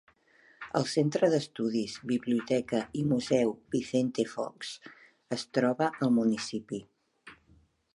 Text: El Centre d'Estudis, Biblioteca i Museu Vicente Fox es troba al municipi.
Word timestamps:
El 0.77 0.87
Centre 0.93 1.29
d'Estudis, 1.33 1.97
Biblioteca 2.13 2.81
i 3.01 3.05
Museu 3.11 3.55
Vicente 3.77 4.29
Fox 4.35 4.75
es 5.39 5.49
troba 5.61 5.95
al 6.05 6.17
municipi. 6.21 6.87